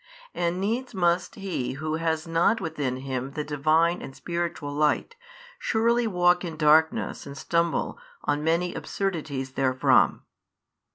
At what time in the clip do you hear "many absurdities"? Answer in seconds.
8.43-9.51